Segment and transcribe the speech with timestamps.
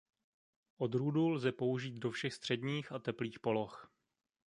[0.77, 3.91] Odrůdu lze použít do všech středních a teplých poloh.